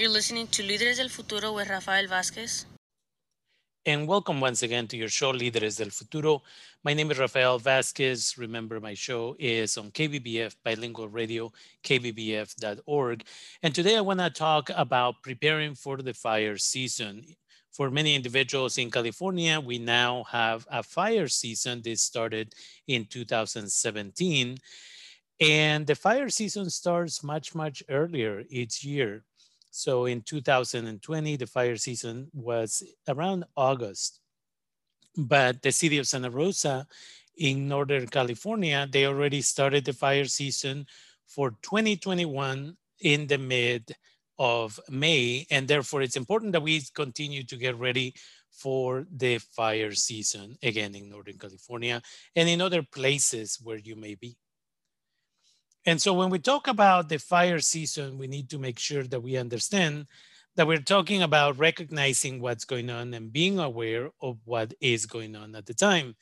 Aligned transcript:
You're 0.00 0.08
listening 0.08 0.46
to 0.52 0.62
Líderes 0.62 0.96
del 0.96 1.10
Futuro 1.10 1.52
with 1.52 1.68
Rafael 1.68 2.06
Vázquez. 2.06 2.64
And 3.84 4.08
welcome 4.08 4.40
once 4.40 4.62
again 4.62 4.88
to 4.88 4.96
your 4.96 5.10
show, 5.10 5.30
Líderes 5.30 5.76
del 5.76 5.90
Futuro. 5.90 6.42
My 6.82 6.94
name 6.94 7.10
is 7.10 7.18
Rafael 7.18 7.60
Vázquez. 7.60 8.38
Remember, 8.38 8.80
my 8.80 8.94
show 8.94 9.36
is 9.38 9.76
on 9.76 9.90
KBBF 9.90 10.56
Bilingual 10.64 11.10
Radio, 11.10 11.52
kbbf.org. 11.84 13.24
And 13.62 13.74
today 13.74 13.98
I 13.98 14.00
want 14.00 14.20
to 14.20 14.30
talk 14.30 14.70
about 14.74 15.22
preparing 15.22 15.74
for 15.74 15.98
the 15.98 16.14
fire 16.14 16.56
season. 16.56 17.22
For 17.70 17.90
many 17.90 18.14
individuals 18.14 18.78
in 18.78 18.90
California, 18.90 19.60
we 19.60 19.78
now 19.78 20.24
have 20.30 20.66
a 20.70 20.82
fire 20.82 21.28
season. 21.28 21.82
This 21.84 22.00
started 22.00 22.54
in 22.86 23.04
2017. 23.04 24.56
And 25.42 25.86
the 25.86 25.94
fire 25.94 26.30
season 26.30 26.70
starts 26.70 27.22
much, 27.22 27.54
much 27.54 27.82
earlier 27.90 28.44
each 28.48 28.82
year. 28.82 29.24
So 29.70 30.06
in 30.06 30.22
2020, 30.22 31.36
the 31.36 31.46
fire 31.46 31.76
season 31.76 32.28
was 32.32 32.82
around 33.08 33.44
August. 33.56 34.20
But 35.16 35.62
the 35.62 35.72
city 35.72 35.98
of 35.98 36.06
Santa 36.06 36.30
Rosa 36.30 36.86
in 37.36 37.68
Northern 37.68 38.06
California, 38.06 38.86
they 38.90 39.06
already 39.06 39.42
started 39.42 39.84
the 39.84 39.92
fire 39.92 40.26
season 40.26 40.86
for 41.26 41.52
2021 41.62 42.76
in 43.00 43.26
the 43.26 43.38
mid 43.38 43.94
of 44.38 44.78
May. 44.88 45.46
And 45.50 45.66
therefore, 45.68 46.02
it's 46.02 46.16
important 46.16 46.52
that 46.52 46.62
we 46.62 46.82
continue 46.94 47.44
to 47.44 47.56
get 47.56 47.78
ready 47.78 48.14
for 48.50 49.06
the 49.14 49.38
fire 49.38 49.92
season 49.92 50.56
again 50.62 50.94
in 50.94 51.08
Northern 51.08 51.38
California 51.38 52.02
and 52.36 52.48
in 52.48 52.60
other 52.60 52.82
places 52.82 53.58
where 53.62 53.78
you 53.78 53.96
may 53.96 54.14
be. 54.14 54.36
And 55.86 56.00
so 56.00 56.12
when 56.12 56.30
we 56.30 56.38
talk 56.38 56.68
about 56.68 57.08
the 57.08 57.18
fire 57.18 57.58
season, 57.60 58.18
we 58.18 58.26
need 58.26 58.50
to 58.50 58.58
make 58.58 58.78
sure 58.78 59.04
that 59.04 59.20
we 59.20 59.36
understand 59.36 60.06
that 60.56 60.66
we're 60.66 60.78
talking 60.78 61.22
about 61.22 61.58
recognizing 61.58 62.40
what's 62.40 62.64
going 62.64 62.90
on 62.90 63.14
and 63.14 63.32
being 63.32 63.58
aware 63.58 64.10
of 64.20 64.38
what 64.44 64.74
is 64.80 65.06
going 65.06 65.36
on 65.36 65.54
at 65.54 65.66
the 65.66 65.74
time. 65.74 66.16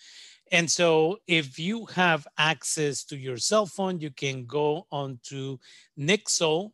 And 0.53 0.71
so 0.71 1.19
if 1.27 1.59
you 1.59 1.87
have 1.87 2.27
access 2.39 3.05
to 3.05 3.17
your 3.17 3.37
cell 3.37 3.67
phone, 3.67 4.01
you 4.01 4.11
can 4.11 4.47
go 4.47 4.87
onto 4.91 5.59
Nixle 5.99 6.73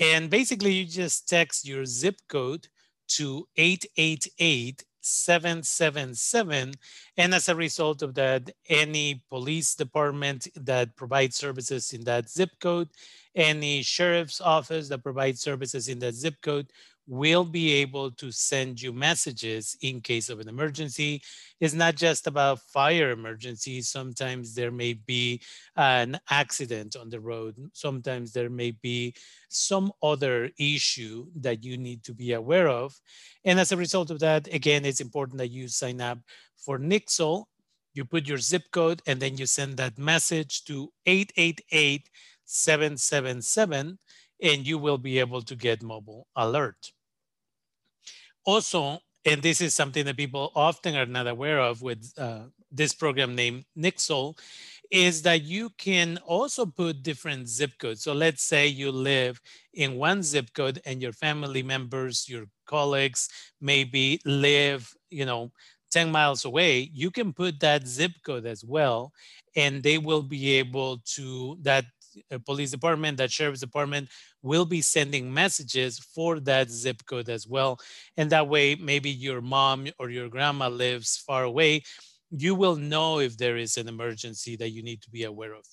and 0.00 0.30
basically 0.30 0.72
you 0.72 0.86
just 0.86 1.28
text 1.28 1.66
your 1.66 1.84
zip 1.84 2.16
code 2.28 2.66
to 3.06 3.46
888 3.56 4.84
777. 5.04 6.74
And 7.16 7.34
as 7.34 7.48
a 7.48 7.54
result 7.54 8.02
of 8.02 8.14
that, 8.14 8.50
any 8.68 9.22
police 9.28 9.74
department 9.74 10.48
that 10.56 10.96
provides 10.96 11.36
services 11.36 11.92
in 11.92 12.04
that 12.04 12.28
zip 12.28 12.50
code, 12.60 12.88
any 13.34 13.82
sheriff's 13.82 14.40
office 14.40 14.88
that 14.88 15.02
provides 15.02 15.40
services 15.40 15.88
in 15.88 15.98
that 16.00 16.14
zip 16.14 16.34
code 16.42 16.70
will 17.06 17.44
be 17.44 17.72
able 17.72 18.10
to 18.10 18.30
send 18.30 18.80
you 18.80 18.92
messages 18.92 19.76
in 19.82 20.00
case 20.00 20.28
of 20.30 20.40
an 20.40 20.48
emergency. 20.48 21.22
It's 21.60 21.74
not 21.74 21.96
just 21.96 22.26
about 22.26 22.60
fire 22.60 23.10
emergencies. 23.10 23.88
Sometimes 23.88 24.54
there 24.54 24.70
may 24.70 24.94
be 24.94 25.40
an 25.76 26.18
accident 26.30 26.96
on 26.96 27.10
the 27.10 27.20
road. 27.20 27.56
Sometimes 27.72 28.32
there 28.32 28.50
may 28.50 28.70
be 28.70 29.14
some 29.48 29.92
other 30.02 30.50
issue 30.58 31.26
that 31.36 31.62
you 31.62 31.76
need 31.76 32.02
to 32.04 32.14
be 32.14 32.32
aware 32.32 32.68
of. 32.68 32.98
And 33.44 33.60
as 33.60 33.72
a 33.72 33.76
result 33.76 34.10
of 34.10 34.20
that, 34.20 34.52
again, 34.52 34.84
it's 34.84 35.00
important 35.00 35.38
that 35.38 35.50
you 35.50 35.68
sign 35.68 36.00
up 36.00 36.18
for 36.56 36.78
Nixle. 36.78 37.44
You 37.92 38.04
put 38.04 38.26
your 38.26 38.38
zip 38.38 38.64
code 38.72 39.02
and 39.06 39.20
then 39.20 39.36
you 39.36 39.46
send 39.46 39.76
that 39.76 39.98
message 39.98 40.64
to 40.64 40.90
888 41.06 42.08
777 42.46 43.98
and 44.42 44.66
you 44.66 44.78
will 44.78 44.98
be 44.98 45.18
able 45.18 45.42
to 45.42 45.54
get 45.54 45.82
mobile 45.82 46.26
alert. 46.36 46.92
Also, 48.44 49.00
and 49.24 49.42
this 49.42 49.60
is 49.60 49.74
something 49.74 50.04
that 50.04 50.16
people 50.16 50.52
often 50.54 50.94
are 50.96 51.06
not 51.06 51.26
aware 51.26 51.58
of 51.58 51.80
with 51.82 52.12
uh, 52.18 52.40
this 52.70 52.92
program 52.92 53.34
named 53.34 53.64
Nixle, 53.76 54.38
is 54.90 55.22
that 55.22 55.42
you 55.42 55.70
can 55.78 56.18
also 56.26 56.66
put 56.66 57.02
different 57.02 57.48
zip 57.48 57.72
codes. 57.78 58.02
So 58.02 58.12
let's 58.12 58.42
say 58.42 58.66
you 58.66 58.92
live 58.92 59.40
in 59.72 59.96
one 59.96 60.22
zip 60.22 60.52
code 60.52 60.80
and 60.84 61.00
your 61.00 61.12
family 61.12 61.62
members, 61.62 62.28
your 62.28 62.44
colleagues 62.66 63.28
maybe 63.60 64.20
live, 64.24 64.94
you 65.10 65.24
know, 65.24 65.50
10 65.90 66.10
miles 66.10 66.44
away, 66.44 66.90
you 66.92 67.10
can 67.10 67.32
put 67.32 67.60
that 67.60 67.86
zip 67.86 68.12
code 68.24 68.46
as 68.46 68.64
well, 68.64 69.12
and 69.56 69.82
they 69.82 69.96
will 69.96 70.22
be 70.22 70.54
able 70.54 70.98
to, 71.06 71.56
that 71.62 71.84
police 72.46 72.70
department, 72.70 73.18
that 73.18 73.32
sheriff's 73.32 73.60
department 73.60 74.08
will 74.42 74.64
be 74.64 74.80
sending 74.80 75.32
messages 75.32 75.98
for 75.98 76.40
that 76.40 76.70
zip 76.70 77.04
code 77.06 77.28
as 77.28 77.46
well. 77.46 77.78
And 78.16 78.30
that 78.30 78.48
way, 78.48 78.74
maybe 78.74 79.10
your 79.10 79.40
mom 79.40 79.88
or 79.98 80.10
your 80.10 80.28
grandma 80.28 80.68
lives 80.68 81.16
far 81.16 81.44
away, 81.44 81.82
you 82.30 82.54
will 82.54 82.76
know 82.76 83.20
if 83.20 83.36
there 83.36 83.56
is 83.56 83.76
an 83.76 83.88
emergency 83.88 84.56
that 84.56 84.70
you 84.70 84.82
need 84.82 85.02
to 85.02 85.10
be 85.10 85.24
aware 85.24 85.54
of. 85.54 85.64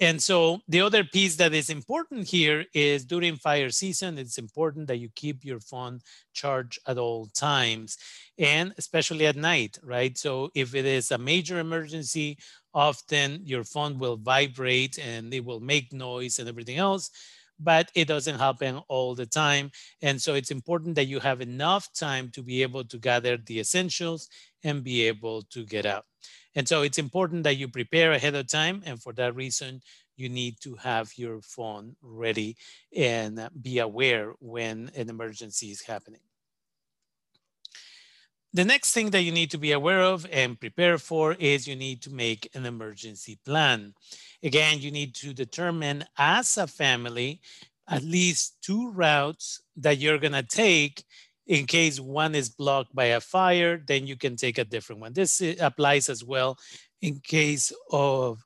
And 0.00 0.20
so 0.20 0.58
the 0.66 0.80
other 0.80 1.04
piece 1.04 1.36
that 1.36 1.54
is 1.54 1.70
important 1.70 2.26
here 2.26 2.64
is 2.74 3.04
during 3.04 3.36
fire 3.36 3.70
season, 3.70 4.18
it's 4.18 4.38
important 4.38 4.88
that 4.88 4.96
you 4.96 5.08
keep 5.14 5.44
your 5.44 5.60
phone 5.60 6.00
charged 6.32 6.80
at 6.88 6.98
all 6.98 7.26
times 7.26 7.96
and 8.36 8.74
especially 8.76 9.26
at 9.26 9.36
night, 9.36 9.78
right? 9.82 10.18
So 10.18 10.50
if 10.54 10.74
it 10.74 10.84
is 10.84 11.12
a 11.12 11.18
major 11.18 11.60
emergency 11.60 12.38
often 12.74 13.40
your 13.44 13.64
phone 13.64 13.98
will 13.98 14.16
vibrate 14.16 14.98
and 14.98 15.32
it 15.32 15.44
will 15.44 15.60
make 15.60 15.92
noise 15.92 16.38
and 16.38 16.48
everything 16.48 16.78
else, 16.78 17.10
but 17.58 17.90
it 17.94 18.08
doesn't 18.08 18.38
happen 18.38 18.78
all 18.88 19.14
the 19.14 19.26
time. 19.26 19.70
And 20.02 20.20
so 20.20 20.34
it's 20.34 20.50
important 20.50 20.96
that 20.96 21.06
you 21.06 21.20
have 21.20 21.40
enough 21.40 21.92
time 21.94 22.30
to 22.32 22.42
be 22.42 22.62
able 22.62 22.84
to 22.84 22.98
gather 22.98 23.36
the 23.36 23.60
essentials 23.60 24.28
and 24.64 24.82
be 24.84 25.02
able 25.02 25.42
to 25.42 25.64
get 25.64 25.86
out. 25.86 26.04
And 26.54 26.68
so 26.68 26.82
it's 26.82 26.98
important 26.98 27.44
that 27.44 27.56
you 27.56 27.68
prepare 27.68 28.12
ahead 28.12 28.34
of 28.34 28.48
time. 28.48 28.82
And 28.84 29.00
for 29.00 29.12
that 29.14 29.34
reason, 29.34 29.82
you 30.16 30.28
need 30.28 30.60
to 30.60 30.76
have 30.76 31.12
your 31.16 31.40
phone 31.42 31.96
ready 32.02 32.56
and 32.96 33.48
be 33.60 33.78
aware 33.78 34.32
when 34.40 34.90
an 34.94 35.10
emergency 35.10 35.70
is 35.70 35.82
happening. 35.82 36.20
The 38.54 38.64
next 38.64 38.92
thing 38.92 39.10
that 39.10 39.22
you 39.22 39.32
need 39.32 39.50
to 39.50 39.58
be 39.58 39.72
aware 39.72 40.00
of 40.00 40.26
and 40.30 40.58
prepare 40.58 40.96
for 40.96 41.32
is 41.32 41.66
you 41.66 41.74
need 41.74 42.00
to 42.02 42.10
make 42.10 42.48
an 42.54 42.66
emergency 42.66 43.36
plan. 43.44 43.94
Again, 44.44 44.78
you 44.78 44.92
need 44.92 45.16
to 45.16 45.34
determine 45.34 46.04
as 46.16 46.56
a 46.56 46.68
family 46.68 47.40
at 47.88 48.04
least 48.04 48.56
two 48.62 48.92
routes 48.92 49.60
that 49.76 49.98
you're 49.98 50.18
going 50.18 50.34
to 50.34 50.44
take 50.44 51.02
in 51.48 51.66
case 51.66 51.98
one 51.98 52.34
is 52.34 52.48
blocked 52.48 52.94
by 52.94 53.06
a 53.06 53.20
fire, 53.20 53.82
then 53.86 54.06
you 54.06 54.16
can 54.16 54.36
take 54.36 54.56
a 54.56 54.64
different 54.64 55.00
one. 55.00 55.12
This 55.12 55.42
applies 55.60 56.08
as 56.08 56.24
well 56.24 56.56
in 57.02 57.20
case 57.20 57.72
of 57.90 58.42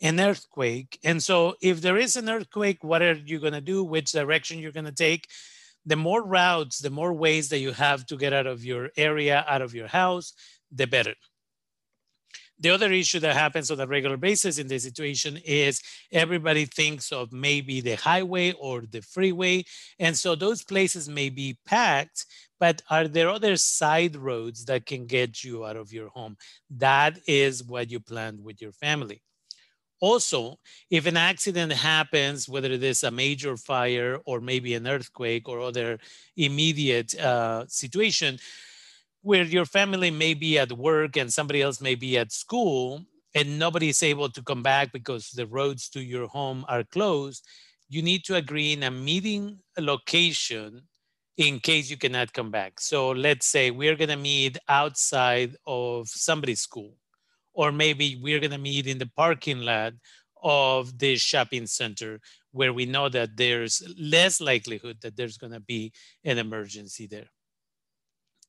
an 0.00 0.18
earthquake. 0.18 0.98
And 1.04 1.22
so 1.22 1.54
if 1.60 1.80
there 1.80 1.98
is 1.98 2.16
an 2.16 2.28
earthquake, 2.28 2.82
what 2.82 3.02
are 3.02 3.12
you 3.12 3.38
going 3.38 3.52
to 3.52 3.60
do? 3.60 3.84
Which 3.84 4.12
direction 4.12 4.58
you're 4.58 4.72
going 4.72 4.86
to 4.86 4.92
take? 4.92 5.28
The 5.86 5.96
more 5.96 6.22
routes, 6.22 6.78
the 6.78 6.90
more 6.90 7.12
ways 7.12 7.48
that 7.48 7.58
you 7.58 7.72
have 7.72 8.06
to 8.06 8.16
get 8.16 8.32
out 8.32 8.46
of 8.46 8.64
your 8.64 8.90
area, 8.96 9.44
out 9.48 9.62
of 9.62 9.74
your 9.74 9.88
house, 9.88 10.34
the 10.70 10.86
better. 10.86 11.14
The 12.62 12.70
other 12.70 12.92
issue 12.92 13.20
that 13.20 13.34
happens 13.34 13.70
on 13.70 13.80
a 13.80 13.86
regular 13.86 14.18
basis 14.18 14.58
in 14.58 14.68
this 14.68 14.82
situation 14.82 15.38
is 15.46 15.80
everybody 16.12 16.66
thinks 16.66 17.10
of 17.10 17.32
maybe 17.32 17.80
the 17.80 17.94
highway 17.94 18.52
or 18.52 18.82
the 18.82 19.00
freeway. 19.00 19.64
And 19.98 20.16
so 20.16 20.34
those 20.34 20.62
places 20.62 21.08
may 21.08 21.30
be 21.30 21.56
packed, 21.64 22.26
but 22.58 22.82
are 22.90 23.08
there 23.08 23.30
other 23.30 23.56
side 23.56 24.14
roads 24.14 24.66
that 24.66 24.84
can 24.84 25.06
get 25.06 25.42
you 25.42 25.64
out 25.64 25.76
of 25.76 25.90
your 25.90 26.08
home? 26.08 26.36
That 26.68 27.18
is 27.26 27.64
what 27.64 27.90
you 27.90 27.98
planned 27.98 28.44
with 28.44 28.60
your 28.60 28.72
family. 28.72 29.22
Also, 30.00 30.58
if 30.90 31.06
an 31.06 31.16
accident 31.16 31.72
happens, 31.72 32.48
whether 32.48 32.70
it 32.70 32.82
is 32.82 33.04
a 33.04 33.10
major 33.10 33.56
fire 33.56 34.18
or 34.24 34.40
maybe 34.40 34.74
an 34.74 34.86
earthquake 34.86 35.48
or 35.48 35.60
other 35.60 35.98
immediate 36.36 37.14
uh, 37.20 37.66
situation, 37.68 38.38
where 39.22 39.44
your 39.44 39.66
family 39.66 40.10
may 40.10 40.34
be 40.34 40.58
at 40.58 40.72
work 40.72 41.16
and 41.16 41.32
somebody 41.32 41.60
else 41.60 41.80
may 41.80 41.94
be 41.94 42.16
at 42.16 42.32
school 42.32 43.04
and 43.34 43.58
nobody 43.58 43.90
is 43.90 44.02
able 44.02 44.28
to 44.30 44.42
come 44.42 44.62
back 44.62 44.92
because 44.92 45.30
the 45.30 45.46
roads 45.46 45.88
to 45.90 46.00
your 46.00 46.26
home 46.26 46.64
are 46.68 46.82
closed, 46.82 47.46
you 47.88 48.02
need 48.02 48.24
to 48.24 48.36
agree 48.36 48.72
in 48.72 48.82
a 48.82 48.90
meeting 48.90 49.58
location 49.78 50.82
in 51.36 51.60
case 51.60 51.90
you 51.90 51.96
cannot 51.96 52.32
come 52.32 52.50
back. 52.50 52.80
So 52.80 53.10
let's 53.10 53.46
say 53.46 53.70
we're 53.70 53.96
going 53.96 54.10
to 54.10 54.16
meet 54.16 54.58
outside 54.68 55.56
of 55.66 56.08
somebody's 56.08 56.60
school 56.60 56.94
or 57.52 57.72
maybe 57.72 58.18
we're 58.22 58.40
going 58.40 58.50
to 58.52 58.58
meet 58.58 58.86
in 58.86 58.98
the 58.98 59.10
parking 59.16 59.60
lot 59.60 59.92
of 60.42 60.98
the 60.98 61.16
shopping 61.16 61.66
center 61.66 62.20
where 62.52 62.72
we 62.72 62.86
know 62.86 63.08
that 63.08 63.36
there's 63.36 63.82
less 63.98 64.40
likelihood 64.40 64.96
that 65.02 65.16
there's 65.16 65.38
going 65.38 65.52
to 65.52 65.60
be 65.60 65.92
an 66.24 66.38
emergency 66.38 67.06
there. 67.06 67.28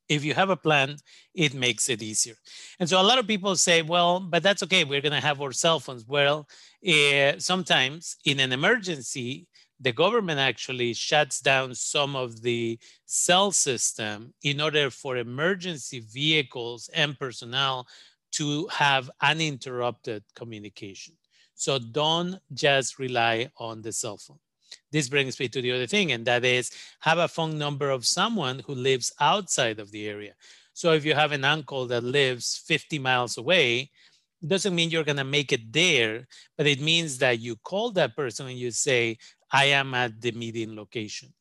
If 0.09 0.25
you 0.25 0.33
have 0.33 0.49
a 0.49 0.57
plan, 0.57 0.97
it 1.33 1.53
makes 1.53 1.87
it 1.87 2.01
easier. 2.01 2.35
And 2.79 2.89
so 2.89 2.99
a 2.99 3.03
lot 3.03 3.19
of 3.19 3.27
people 3.27 3.55
say, 3.55 3.81
well, 3.81 4.19
but 4.19 4.43
that's 4.43 4.63
okay. 4.63 4.83
We're 4.83 5.01
going 5.01 5.13
to 5.13 5.21
have 5.21 5.41
our 5.41 5.53
cell 5.53 5.79
phones. 5.79 6.05
Well, 6.05 6.47
uh, 6.85 7.33
sometimes 7.37 8.17
in 8.25 8.39
an 8.39 8.51
emergency, 8.51 9.47
the 9.79 9.91
government 9.91 10.39
actually 10.39 10.93
shuts 10.93 11.39
down 11.39 11.73
some 11.73 12.15
of 12.15 12.41
the 12.41 12.77
cell 13.05 13.51
system 13.51 14.33
in 14.43 14.61
order 14.61 14.89
for 14.89 15.17
emergency 15.17 16.01
vehicles 16.01 16.89
and 16.93 17.17
personnel 17.17 17.87
to 18.31 18.67
have 18.67 19.11
uninterrupted 19.21 20.23
communication. 20.35 21.15
So 21.55 21.77
don't 21.77 22.39
just 22.53 22.97
rely 22.97 23.51
on 23.57 23.81
the 23.81 23.91
cell 23.91 24.17
phone. 24.17 24.39
This 24.91 25.09
brings 25.09 25.39
me 25.39 25.47
to 25.49 25.61
the 25.61 25.71
other 25.71 25.87
thing, 25.87 26.11
and 26.11 26.25
that 26.25 26.45
is 26.45 26.71
have 27.01 27.17
a 27.17 27.27
phone 27.27 27.57
number 27.57 27.89
of 27.89 28.05
someone 28.05 28.59
who 28.65 28.73
lives 28.73 29.13
outside 29.19 29.79
of 29.79 29.91
the 29.91 30.07
area. 30.07 30.33
So 30.73 30.93
if 30.93 31.05
you 31.05 31.13
have 31.13 31.33
an 31.33 31.43
uncle 31.43 31.85
that 31.87 32.03
lives 32.03 32.61
50 32.65 32.99
miles 32.99 33.37
away, 33.37 33.91
doesn't 34.45 34.73
mean 34.73 34.89
you're 34.89 35.03
going 35.03 35.17
to 35.17 35.23
make 35.23 35.51
it 35.51 35.71
there, 35.71 36.27
but 36.57 36.65
it 36.65 36.81
means 36.81 37.17
that 37.19 37.39
you 37.39 37.55
call 37.57 37.91
that 37.91 38.15
person 38.15 38.47
and 38.47 38.57
you 38.57 38.71
say, 38.71 39.17
I 39.51 39.65
am 39.65 39.93
at 39.93 40.19
the 40.19 40.31
meeting 40.31 40.75
location. 40.75 41.33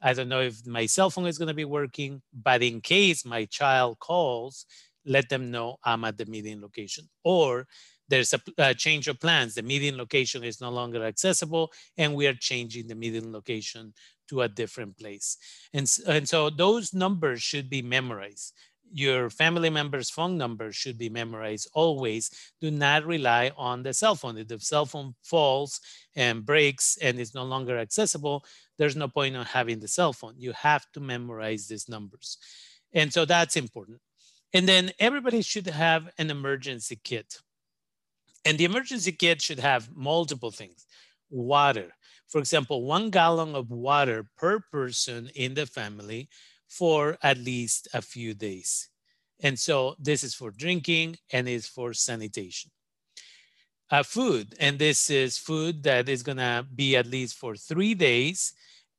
I 0.00 0.12
don't 0.12 0.28
know 0.28 0.40
if 0.40 0.66
my 0.66 0.86
cell 0.86 1.10
phone 1.10 1.26
is 1.26 1.38
going 1.38 1.48
to 1.48 1.54
be 1.54 1.64
working, 1.64 2.22
but 2.32 2.62
in 2.62 2.80
case 2.80 3.24
my 3.24 3.44
child 3.46 3.98
calls, 3.98 4.66
let 5.06 5.28
them 5.28 5.50
know 5.50 5.76
I'm 5.84 6.04
at 6.04 6.18
the 6.18 6.26
meeting 6.26 6.60
location. 6.60 7.08
Or 7.24 7.66
there's 8.08 8.32
a, 8.34 8.40
a, 8.58 8.74
change 8.74 9.08
of 9.08 9.20
plans. 9.20 9.54
The 9.54 9.62
meeting 9.62 9.96
location 9.96 10.44
is 10.44 10.60
no 10.60 10.70
longer 10.70 11.04
accessible, 11.04 11.72
and 11.96 12.14
we 12.14 12.26
are 12.26 12.34
changing 12.34 12.86
the 12.86 12.94
meeting 12.94 13.32
location 13.32 13.94
to 14.28 14.42
a 14.42 14.48
different 14.48 14.96
place. 14.98 15.36
And, 15.72 15.90
and 16.06 16.28
so 16.28 16.50
those 16.50 16.92
numbers 16.92 17.42
should 17.42 17.70
be 17.70 17.82
memorized 17.82 18.52
your 18.92 19.30
family 19.30 19.70
member's 19.70 20.10
phone 20.10 20.38
number 20.38 20.72
should 20.72 20.98
be 20.98 21.08
memorized 21.08 21.68
always. 21.74 22.30
Do 22.60 22.70
not 22.70 23.04
rely 23.04 23.50
on 23.56 23.82
the 23.82 23.92
cell 23.92 24.14
phone. 24.14 24.38
If 24.38 24.48
the 24.48 24.60
cell 24.60 24.86
phone 24.86 25.14
falls 25.22 25.80
and 26.14 26.44
breaks 26.46 26.96
and 27.02 27.18
is 27.18 27.34
no 27.34 27.44
longer 27.44 27.78
accessible, 27.78 28.44
there's 28.78 28.96
no 28.96 29.08
point 29.08 29.36
in 29.36 29.42
having 29.42 29.80
the 29.80 29.88
cell 29.88 30.12
phone. 30.12 30.34
You 30.36 30.52
have 30.52 30.86
to 30.92 31.00
memorize 31.00 31.66
these 31.66 31.88
numbers. 31.88 32.38
And 32.92 33.12
so 33.12 33.24
that's 33.24 33.56
important. 33.56 34.00
And 34.52 34.68
then 34.68 34.92
everybody 34.98 35.42
should 35.42 35.66
have 35.66 36.08
an 36.18 36.30
emergency 36.30 36.98
kit. 37.02 37.40
And 38.44 38.56
the 38.58 38.64
emergency 38.64 39.12
kit 39.12 39.42
should 39.42 39.58
have 39.58 39.94
multiple 39.94 40.50
things. 40.50 40.86
Water. 41.30 41.92
For 42.28 42.38
example, 42.38 42.84
one 42.84 43.10
gallon 43.10 43.54
of 43.54 43.70
water 43.70 44.26
per 44.36 44.60
person 44.60 45.30
in 45.34 45.54
the 45.54 45.66
family 45.66 46.28
for 46.68 47.18
at 47.22 47.38
least 47.38 47.88
a 47.92 48.02
few 48.02 48.34
days. 48.34 48.88
And 49.40 49.58
so 49.58 49.96
this 49.98 50.24
is 50.24 50.34
for 50.34 50.50
drinking 50.50 51.16
and 51.32 51.48
is 51.48 51.66
for 51.66 51.92
sanitation. 51.92 52.70
Uh, 53.88 54.02
food, 54.02 54.56
and 54.58 54.80
this 54.80 55.10
is 55.10 55.38
food 55.38 55.84
that 55.84 56.08
is 56.08 56.24
gonna 56.24 56.66
be 56.74 56.96
at 56.96 57.06
least 57.06 57.36
for 57.36 57.54
three 57.54 57.94
days 57.94 58.52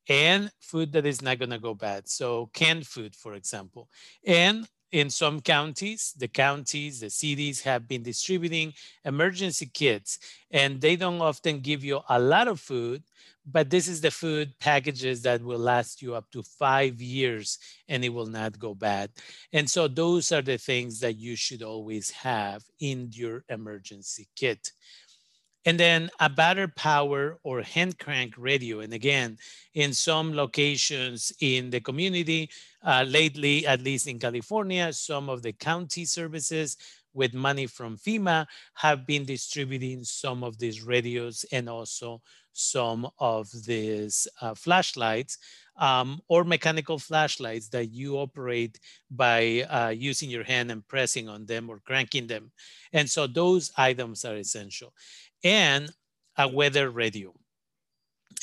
and 0.08 0.50
food 0.62 0.94
that 0.94 1.06
is 1.06 1.22
not 1.22 1.40
gonna 1.40 1.60
go 1.60 1.74
bad. 1.74 2.08
So 2.08 2.50
canned 2.54 2.88
food, 2.88 3.14
for 3.14 3.34
example. 3.34 3.90
And 4.26 4.66
in 4.92 5.10
some 5.10 5.42
counties, 5.42 6.14
the 6.18 6.28
counties, 6.28 7.00
the 7.02 7.10
cities 7.10 7.62
have 7.62 7.88
been 7.88 8.04
distributing 8.04 8.74
emergency 9.04 9.70
kits 9.74 10.20
and 10.52 10.80
they 10.80 10.96
don't 10.96 11.22
often 11.22 11.60
give 11.60 11.84
you 11.84 12.00
a 12.10 12.20
lot 12.20 12.48
of 12.48 12.60
food, 12.60 13.04
but 13.46 13.70
this 13.70 13.88
is 13.88 14.02
the 14.02 14.12
food 14.12 14.54
packages 14.60 15.22
that 15.24 15.42
will 15.42 15.60
last 15.60 16.02
you 16.02 16.16
up 16.16 16.30
to 16.32 16.42
five 16.44 17.02
years 17.02 17.60
and 17.90 18.04
it 18.06 18.10
will 18.10 18.26
not 18.28 18.58
go 18.60 18.74
bad. 18.74 19.10
And 19.52 19.70
so 19.70 19.88
those 19.88 20.32
are 20.32 20.42
the 20.42 20.58
things 20.58 21.00
that 21.02 21.18
you 21.18 21.36
should 21.36 21.64
always 21.64 22.10
have 22.12 22.64
in 22.80 23.10
your 23.12 23.44
emergency 23.50 24.28
kit. 24.36 24.72
And 25.66 25.80
then 25.80 26.10
a 26.20 26.30
battery 26.30 26.70
power 26.70 27.40
or 27.44 27.62
hand 27.62 28.00
crank 28.00 28.36
radio. 28.38 28.80
And 28.80 28.94
again, 28.94 29.38
in 29.74 29.94
some 29.94 30.34
locations 30.34 31.32
in 31.42 31.72
the 31.72 31.82
community, 31.82 32.50
uh, 32.84 33.04
lately, 33.08 33.68
at 33.68 33.82
least 33.82 34.08
in 34.08 34.18
California, 34.20 34.94
some 34.94 35.30
of 35.30 35.42
the 35.42 35.52
county 35.52 36.06
services 36.06 36.78
with 37.14 37.34
money 37.34 37.66
from 37.68 37.98
FEMA 37.98 38.46
have 38.76 39.06
been 39.06 39.26
distributing 39.26 40.04
some 40.04 40.44
of 40.44 40.58
these 40.60 40.84
radios 40.84 41.44
and 41.52 41.68
also 41.68 42.22
some 42.54 43.08
of 43.20 43.50
these 43.66 44.28
uh, 44.42 44.54
flashlights 44.54 45.38
um, 45.78 46.20
or 46.28 46.44
mechanical 46.44 46.98
flashlights 46.98 47.70
that 47.70 47.88
you 47.92 48.18
operate 48.18 48.80
by 49.12 49.62
uh, 49.70 49.90
using 49.90 50.30
your 50.30 50.44
hand 50.44 50.72
and 50.72 50.88
pressing 50.88 51.30
on 51.30 51.46
them 51.46 51.70
or 51.70 51.80
cranking 51.80 52.28
them. 52.28 52.52
And 52.94 53.10
so 53.10 53.28
those 53.28 53.72
items 53.78 54.26
are 54.26 54.38
essential. 54.38 54.94
And 55.44 55.90
a 56.38 56.48
weather 56.48 56.90
radio. 56.90 57.34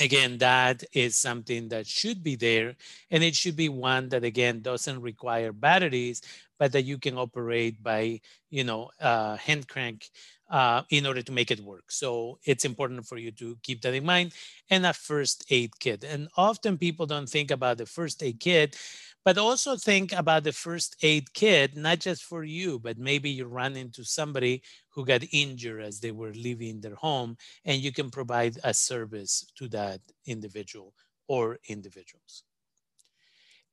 Again, 0.01 0.39
that 0.39 0.83
is 0.93 1.17
something 1.17 1.69
that 1.69 1.87
should 1.87 2.25
be 2.25 2.35
there. 2.35 2.75
And 3.11 3.23
it 3.23 3.37
should 3.37 3.55
be 3.55 3.69
one 3.69 4.09
that, 4.09 4.25
again, 4.25 4.61
doesn't 4.61 5.01
require 5.01 5.53
batteries, 5.53 6.21
but 6.59 6.73
that 6.73 6.83
you 6.83 6.99
can 6.99 7.19
operate 7.19 7.83
by, 7.83 8.21
you 8.51 8.65
know, 8.65 8.91
uh, 9.01 9.37
hand 9.37 9.69
crank 9.69 10.11
uh, 10.51 10.83
in 10.91 11.07
order 11.07 11.23
to 11.23 11.33
make 11.33 11.51
it 11.51 11.61
work. 11.61 11.91
So 11.91 12.39
it's 12.45 12.65
important 12.65 13.07
for 13.07 13.19
you 13.19 13.33
to 13.33 13.57
keep 13.63 13.81
that 13.83 13.95
in 13.95 14.05
mind 14.05 14.33
and 14.71 14.87
a 14.87 14.93
first 14.93 15.45
aid 15.51 15.73
kit. 15.81 16.05
And 16.05 16.29
often 16.37 16.79
people 16.79 17.07
don't 17.07 17.29
think 17.29 17.51
about 17.51 17.79
the 17.79 17.87
first 17.87 18.23
aid 18.23 18.41
kit, 18.41 18.77
but 19.25 19.39
also 19.39 19.77
think 19.77 20.13
about 20.13 20.45
the 20.45 20.53
first 20.53 20.97
aid 21.03 21.33
kit, 21.33 21.77
not 21.77 21.99
just 22.01 22.25
for 22.25 22.45
you, 22.45 22.79
but 22.79 22.99
maybe 22.99 23.31
you 23.31 23.47
run 23.47 23.77
into 23.77 24.05
somebody 24.05 24.63
who 24.91 25.05
got 25.05 25.23
injured 25.33 25.83
as 25.83 26.01
they 26.01 26.13
were 26.13 26.33
leaving 26.35 26.81
their 26.81 26.95
home 26.95 27.37
and 27.65 27.81
you 27.81 27.93
can 27.93 28.11
provide 28.11 28.59
a 28.65 28.75
service 28.75 29.47
to 29.57 29.69
that 29.69 30.01
individual 30.27 30.93
or 31.27 31.59
individuals 31.69 32.45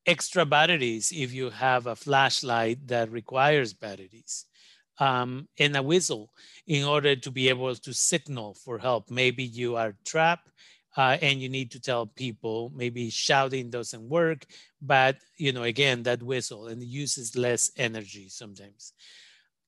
extra 0.05 0.45
batteries 0.45 1.11
if 1.15 1.33
you 1.33 1.49
have 1.49 1.87
a 1.87 1.95
flashlight 1.95 2.87
that 2.87 3.11
requires 3.11 3.73
batteries 3.73 4.45
um, 4.99 5.47
and 5.59 5.75
a 5.75 5.81
whistle 5.81 6.31
in 6.67 6.83
order 6.83 7.15
to 7.15 7.31
be 7.31 7.49
able 7.49 7.75
to 7.75 7.93
signal 7.93 8.53
for 8.53 8.77
help. 8.77 9.09
Maybe 9.09 9.43
you 9.43 9.75
are 9.75 9.95
trapped 10.05 10.49
uh, 10.97 11.17
and 11.21 11.41
you 11.41 11.49
need 11.49 11.71
to 11.71 11.79
tell 11.79 12.05
people, 12.05 12.71
maybe 12.75 13.09
shouting 13.09 13.69
doesn't 13.69 14.09
work, 14.09 14.45
but 14.81 15.17
you 15.37 15.51
know, 15.51 15.63
again, 15.63 16.03
that 16.03 16.21
whistle 16.21 16.67
and 16.67 16.83
uses 16.83 17.37
less 17.37 17.71
energy 17.77 18.27
sometimes. 18.29 18.93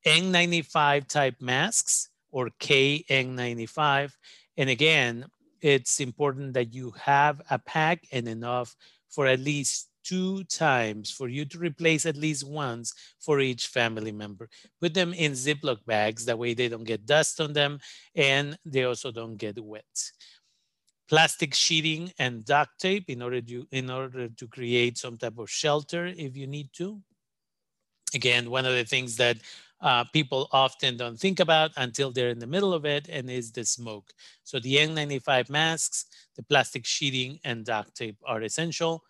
N95 0.06 1.08
type 1.08 1.36
masks 1.40 2.10
or 2.32 2.50
KN95. 2.60 4.12
And 4.58 4.70
again, 4.70 5.26
it's 5.62 6.02
important 6.02 6.54
that 6.54 6.74
you 6.74 6.92
have 6.92 7.42
a 7.50 7.58
pack 7.58 8.04
and 8.12 8.28
enough 8.28 8.76
for 9.10 9.28
at 9.28 9.40
least 9.40 9.88
two 10.04 10.44
times 10.46 11.12
for 11.12 11.28
you 11.28 11.46
to 11.46 11.58
replace 11.58 12.06
at 12.06 12.18
least 12.18 12.48
once 12.48 12.94
for 13.20 13.40
each 13.40 13.68
family 13.68 14.12
member. 14.12 14.50
Put 14.82 14.94
them 14.94 15.14
in 15.14 15.34
Ziploc 15.34 15.86
bags, 15.86 16.26
that 16.26 16.38
way 16.38 16.54
they 16.54 16.68
don't 16.68 16.84
get 16.84 17.06
dust 17.06 17.40
on 17.42 17.54
them 17.54 17.80
and 18.16 18.58
they 18.66 18.84
also 18.84 19.12
don't 19.12 19.38
get 19.38 19.64
wet. 19.64 20.12
Plastic 21.10 21.54
sheeting 21.54 22.12
and 22.20 22.46
duct 22.46 22.80
tape 22.80 23.10
in 23.10 23.22
order 23.22 23.42
to, 23.42 23.68
in 23.72 23.90
order 23.90 24.30
to 24.30 24.48
create 24.48 24.98
some 24.98 25.18
type 25.18 25.38
of 25.38 25.50
shelter 25.50 26.06
if 26.06 26.36
you 26.36 26.48
need 26.48 26.70
to. 26.74 27.02
Again, 28.16 28.50
one 28.50 28.66
of 28.66 28.74
the 28.74 28.86
things 28.86 29.16
that 29.18 29.38
uh, 29.82 30.06
people 30.14 30.48
often 30.52 30.96
don't 30.96 31.20
think 31.20 31.42
about 31.42 31.72
until 31.76 32.10
they're 32.12 32.30
in 32.30 32.40
the 32.40 32.48
middle 32.48 32.74
of 32.74 32.86
it 32.86 33.10
and 33.10 33.30
is 33.30 33.52
the 33.52 33.66
smoke. 33.66 34.14
So 34.44 34.60
the 34.60 34.76
N95 34.76 35.50
masks, 35.50 36.06
the 36.36 36.44
plastic 36.44 36.86
sheeting 36.86 37.40
and 37.44 37.66
duct 37.66 37.96
tape 37.96 38.16
are 38.26 38.42
essential 38.42 39.04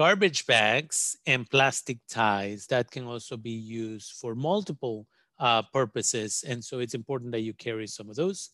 garbage 0.00 0.46
bags 0.46 1.14
and 1.26 1.50
plastic 1.50 1.98
ties 2.08 2.66
that 2.68 2.90
can 2.90 3.04
also 3.04 3.36
be 3.36 3.50
used 3.50 4.12
for 4.12 4.34
multiple 4.34 5.06
uh, 5.38 5.60
purposes. 5.74 6.42
And 6.48 6.64
so 6.64 6.78
it's 6.78 6.94
important 6.94 7.32
that 7.32 7.42
you 7.42 7.52
carry 7.52 7.86
some 7.86 8.08
of 8.08 8.16
those. 8.16 8.48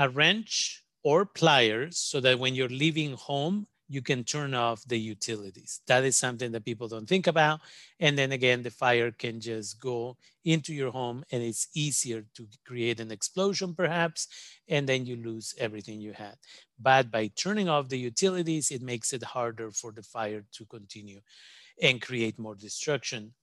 A 0.00 0.08
wrench 0.08 0.82
or 1.04 1.24
pliers 1.24 1.98
so 1.98 2.18
that 2.22 2.40
when 2.40 2.56
you're 2.56 2.76
leaving 2.84 3.12
home, 3.12 3.68
you 3.88 4.02
can 4.02 4.22
turn 4.24 4.54
off 4.54 4.84
the 4.86 4.98
utilities. 4.98 5.80
That 5.86 6.04
is 6.04 6.16
something 6.16 6.52
that 6.52 6.64
people 6.64 6.88
don't 6.88 7.08
think 7.08 7.26
about. 7.26 7.60
And 8.00 8.18
then 8.18 8.32
again, 8.32 8.62
the 8.62 8.70
fire 8.70 9.10
can 9.10 9.40
just 9.40 9.80
go 9.80 10.16
into 10.44 10.74
your 10.74 10.90
home 10.90 11.24
and 11.32 11.42
it's 11.42 11.68
easier 11.74 12.26
to 12.34 12.46
create 12.64 13.00
an 13.00 13.10
explosion 13.10 13.74
perhaps, 13.74 14.28
and 14.68 14.88
then 14.88 15.06
you 15.06 15.16
lose 15.16 15.54
everything 15.58 16.00
you 16.00 16.12
had. 16.12 16.36
But 16.78 17.10
by 17.10 17.28
turning 17.28 17.68
off 17.68 17.88
the 17.88 17.98
utilities, 17.98 18.70
it 18.70 18.82
makes 18.82 19.12
it 19.12 19.22
harder 19.22 19.70
for 19.70 19.92
the 19.92 20.02
fire 20.02 20.44
to 20.52 20.66
continue 20.66 21.20
and 21.82 22.02
create 22.02 22.38
more 22.38 22.54
destruction. 22.56 23.34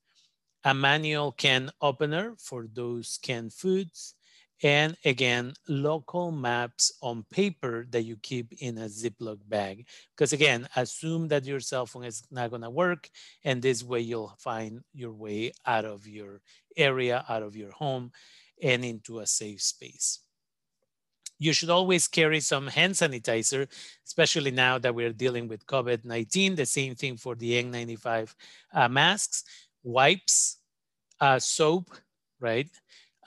A 0.66 0.74
manual 0.74 1.32
can 1.32 1.72
opener 1.82 2.36
for 2.38 2.68
those 2.68 3.20
canned 3.22 3.54
foods 3.54 4.15
and 4.64 4.96
again, 5.04 5.54
local 5.68 6.32
maps 6.32 6.94
on 7.02 7.26
paper 7.30 7.86
that 7.90 8.04
you 8.04 8.16
keep 8.22 8.54
in 8.60 8.78
a 8.78 8.86
Ziploc 8.86 9.38
bag. 9.48 9.86
Because 10.16 10.32
again, 10.34 10.68
assume 10.76 11.28
that 11.28 11.46
your 11.46 11.60
cell 11.60 11.86
phone 11.86 12.06
is 12.06 12.24
not 12.32 12.52
gonna 12.52 12.70
work 12.70 13.10
and 13.44 13.62
this 13.62 13.84
way 13.84 14.00
you'll 14.00 14.36
find 14.40 14.82
your 14.94 15.12
way 15.12 15.52
out 15.66 15.86
of 15.86 16.08
your 16.08 16.42
area, 16.78 17.26
out 17.28 17.44
of 17.44 17.56
your 17.56 17.72
home 17.72 18.12
and 18.62 18.86
into 18.86 19.20
a 19.20 19.28
safe 19.28 19.62
space. 19.62 20.20
You 21.38 21.52
should 21.52 21.70
always 21.70 22.08
carry 22.08 22.40
some 22.40 22.68
hand 22.68 22.94
sanitizer, 22.94 23.68
especially 24.06 24.52
now 24.52 24.78
that 24.80 24.96
we're 24.96 25.12
dealing 25.12 25.50
with 25.50 25.66
COVID-19. 25.66 26.56
The 26.56 26.66
same 26.66 26.96
thing 26.96 27.18
for 27.18 27.36
the 27.36 27.62
N95 27.62 28.34
uh, 28.74 28.88
masks, 28.88 29.44
wipes, 29.84 30.60
uh, 31.20 31.40
soap, 31.40 31.92
right? 32.40 32.70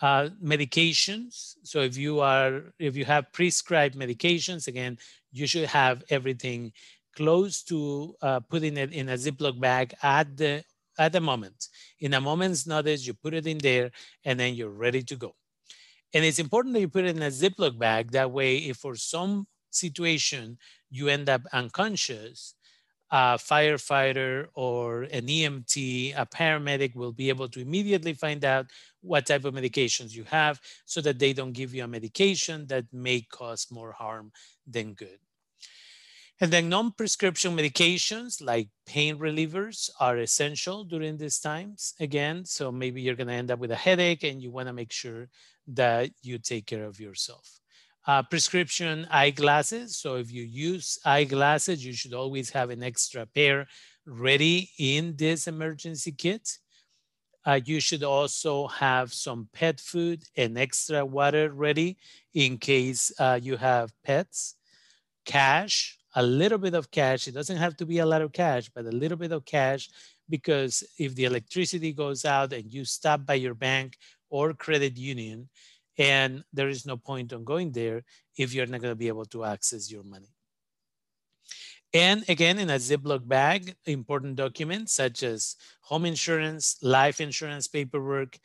Uh, 0.01 0.29
medications. 0.41 1.57
So 1.65 1.81
if 1.81 1.97
you 1.97 2.21
are, 2.21 2.73
if 2.79 2.97
you 2.97 3.05
have 3.05 3.33
prescribed 3.33 3.97
medications, 3.97 4.69
again, 4.69 4.97
you 5.33 5.45
should 5.49 5.67
have 5.67 6.05
everything 6.09 6.73
close 7.17 7.65
to 7.65 8.15
uh, 8.23 8.39
putting 8.39 8.77
it 8.77 8.93
in 8.93 9.09
a 9.09 9.15
Ziploc 9.15 9.59
bag 9.59 9.95
at 10.05 10.37
the 10.37 10.63
at 10.99 11.13
the 11.13 11.21
moment. 11.21 11.67
In 11.99 12.15
a 12.15 12.21
moment's 12.21 12.65
notice, 12.65 13.07
you 13.07 13.15
put 13.15 13.35
it 13.35 13.47
in 13.47 13.59
there 13.59 13.91
and 14.25 14.39
then 14.39 14.55
you're 14.55 14.71
ready 14.71 15.03
to 15.03 15.17
go. 15.17 15.35
And 16.15 16.25
it's 16.25 16.39
important 16.39 16.75
that 16.75 16.81
you 16.81 16.89
put 16.89 17.05
it 17.05 17.17
in 17.17 17.23
a 17.23 17.31
Ziploc 17.31 17.77
bag. 17.77 18.13
That 18.13 18.31
way, 18.31 18.59
if 18.59 18.77
for 18.77 18.95
some 18.95 19.47
situation 19.71 20.59
you 20.91 21.09
end 21.09 21.29
up 21.29 21.43
unconscious, 21.53 22.55
a 23.11 23.39
firefighter 23.39 24.49
or 24.55 25.03
an 25.05 25.29
EMT, 25.29 26.15
a 26.17 26.27
paramedic 26.27 26.95
will 26.95 27.13
be 27.13 27.29
able 27.29 27.49
to 27.49 27.61
immediately 27.61 28.13
find 28.15 28.45
out 28.45 28.67
what 29.01 29.27
type 29.27 29.45
of 29.45 29.55
medications 29.55 30.13
you 30.15 30.25
have 30.25 30.61
so 30.85 31.01
that 31.01 31.19
they 31.19 31.33
don't 31.33 31.53
give 31.53 31.75
you 31.75 31.85
a 31.85 31.89
medication 31.89 32.67
that 32.67 32.85
may 32.93 33.21
cause 33.23 33.67
more 33.71 33.93
harm 33.93 34.33
than 34.67 34.95
good. 34.95 35.19
And 36.41 36.53
then 36.53 36.69
non-prescription 36.69 37.57
medications 37.57 38.41
like 38.41 38.69
pain 38.87 39.19
relievers 39.19 39.91
are 39.99 40.19
essential 40.19 40.85
during 40.85 41.17
these 41.17 41.41
times 41.41 41.95
again. 41.99 42.45
So 42.45 42.71
maybe 42.71 43.03
you're 43.03 43.17
gonna 43.17 43.33
end 43.33 43.51
up 43.51 43.59
with 43.59 43.73
a 43.73 43.77
headache 43.77 44.23
and 44.23 44.41
you 44.41 44.51
wanna 44.51 44.73
make 44.73 44.93
sure 44.93 45.29
that 45.67 46.11
you 46.23 46.39
take 46.39 46.67
care 46.67 46.85
of 46.85 47.01
yourself. 47.01 47.61
Uh, 48.09 48.23
prescription 48.23 49.07
eyeglasses. 49.11 49.99
So 49.99 50.17
if 50.17 50.33
you 50.33 50.43
use 50.43 50.99
eyeglasses, 51.05 51.85
you 51.85 51.93
should 51.93 52.15
always 52.15 52.49
have 52.49 52.71
an 52.71 52.83
extra 52.83 53.27
pair 53.27 53.67
ready 54.07 54.71
in 54.79 55.15
this 55.17 55.47
emergency 55.47 56.13
kit. 56.13 56.57
Uh, 57.45 57.61
you 57.63 57.81
should 57.81 58.03
also 58.03 58.67
have 58.69 59.13
some 59.13 59.47
pet 59.53 59.79
food 59.79 60.23
and 60.39 60.57
extra 60.57 61.05
water 61.05 61.53
ready 61.53 61.99
in 62.33 62.57
case 62.57 63.13
uh, 63.19 63.39
you 63.43 63.59
have 63.59 63.93
pets. 64.03 64.57
Cash, 65.27 65.99
a 66.15 66.23
little 66.23 66.57
bit 66.57 66.73
of 66.73 66.91
cash. 66.91 67.29
It 67.29 67.35
doesn't 67.35 67.59
have 67.59 67.77
to 67.77 67.85
be 67.85 67.99
a 67.99 68.07
lot 68.07 68.23
of 68.23 68.33
cash, 68.33 68.71
but 68.75 68.87
a 68.87 68.91
little 68.91 69.19
bit 69.19 69.33
of 69.33 69.45
cash 69.45 69.91
because 70.31 70.83
if 70.99 71.15
the 71.15 71.25
electricity 71.25 71.93
goes 71.93 72.25
out 72.25 72.55
and 72.55 72.73
you 72.73 72.87
stop 72.87 73.27
by 73.27 73.35
your 73.35 73.55
bank 73.55 73.99
or 74.31 74.55
credit 74.55 74.97
union, 74.97 75.51
and 75.99 76.45
there 76.53 76.69
is 76.69 76.87
no 76.87 76.97
point 76.97 77.33
on 77.33 77.45
going 77.45 77.73
there 77.73 78.03
if 78.37 78.55
you're 78.55 78.67
not 78.67 78.81
going 78.81 78.93
to 78.93 78.97
be 78.97 79.09
able 79.09 79.27
to 79.27 79.45
access 79.45 79.91
your 79.91 80.05
money. 80.05 80.29
And 81.93 82.25
again, 82.29 82.59
in 82.59 82.71
a 82.71 82.75
Ziploc 82.75 83.27
bag, 83.27 83.75
important 83.87 84.37
documents 84.37 84.93
such 84.93 85.23
as 85.23 85.57
home 85.83 86.05
insurance, 86.05 86.77
life 86.83 87.21
insurance 87.21 87.67
paperwork, 87.67 88.39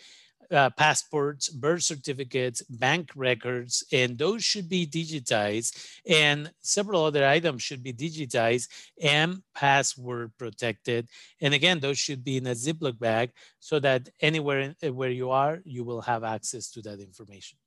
uh, 0.54 0.70
passports, 0.72 1.50
birth 1.50 1.84
certificates, 1.84 2.62
bank 2.64 3.12
records, 3.16 3.84
and 3.92 4.18
those 4.18 4.44
should 4.44 4.70
be 4.70 4.86
digitized. 4.86 6.00
And 6.08 6.52
several 6.62 7.04
other 7.04 7.26
items 7.26 7.64
should 7.64 7.84
be 7.84 7.94
digitized 7.94 8.68
and 9.02 9.42
password 9.56 10.32
protected. 10.38 11.10
And 11.42 11.54
again, 11.54 11.80
those 11.80 11.98
should 11.98 12.24
be 12.24 12.38
in 12.38 12.48
a 12.48 12.52
Ziploc 12.52 13.00
bag 13.00 13.32
so 13.60 13.80
that 13.80 14.10
anywhere 14.22 14.76
where 14.82 15.10
you 15.10 15.32
are, 15.32 15.60
you 15.66 15.84
will 15.84 16.02
have 16.02 16.24
access 16.24 16.70
to 16.72 16.82
that 16.84 17.00
information. 17.00 17.58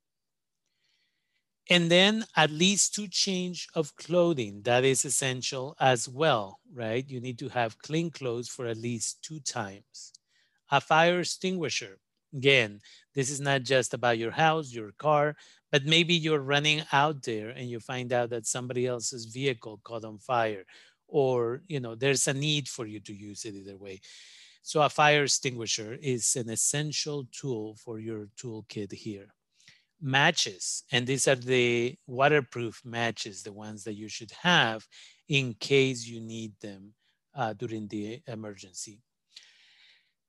And 1.69 1.91
then 1.91 2.25
at 2.37 2.51
least 2.51 2.95
two 2.95 3.09
change 3.09 3.67
of 3.75 3.97
clothing. 3.97 4.63
That 4.63 4.85
is 4.85 5.05
essential 5.05 5.75
as 5.81 6.09
well, 6.09 6.61
right? 6.73 7.05
You 7.09 7.21
need 7.21 7.41
to 7.41 7.49
have 7.49 7.79
clean 7.79 8.11
clothes 8.11 8.49
for 8.49 8.67
at 8.67 8.77
least 8.77 9.23
two 9.23 9.41
times. 9.41 10.13
A 10.71 10.81
fire 10.81 11.21
extinguisher 11.21 11.99
Again, 12.35 12.81
this 13.15 13.31
is 13.31 13.41
not 13.41 13.63
just 13.63 13.95
about 13.95 14.19
your 14.19 14.31
house, 14.31 14.73
your 14.73 14.93
car, 14.99 15.37
but 15.73 15.85
maybe 15.85 16.15
you're 16.15 16.41
running 16.41 16.83
out 16.93 17.23
there 17.23 17.51
and 17.51 17.69
you 17.69 17.81
find 17.81 18.13
out 18.13 18.31
that 18.31 18.47
somebody 18.47 18.87
else's 18.87 19.27
vehicle 19.27 19.81
caught 19.85 20.05
on 20.05 20.19
fire 20.19 20.65
or 21.09 21.63
you 21.69 21.81
know 21.81 21.95
there's 21.95 22.27
a 22.27 22.35
need 22.35 22.69
for 22.69 22.87
you 22.87 23.01
to 23.01 23.13
use 23.15 23.45
it 23.45 23.55
either 23.55 23.77
way. 23.77 24.01
So 24.63 24.83
a 24.83 24.89
fire 24.89 25.23
extinguisher 25.23 25.97
is 26.03 26.35
an 26.35 26.51
essential 26.51 27.27
tool 27.31 27.77
for 27.77 28.01
your 28.01 28.29
toolkit 28.37 28.93
here. 28.93 29.29
Matches, 30.01 30.83
and 30.91 31.07
these 31.07 31.29
are 31.29 31.37
the 31.37 31.97
waterproof 32.07 32.83
matches, 32.85 33.43
the 33.43 33.53
ones 33.53 33.85
that 33.85 33.95
you 33.95 34.09
should 34.09 34.33
have 34.43 34.87
in 35.29 35.55
case 35.55 36.07
you 36.07 36.21
need 36.21 36.53
them 36.61 36.93
uh, 37.35 37.53
during 37.53 37.87
the 37.89 38.21
emergency. 38.27 39.01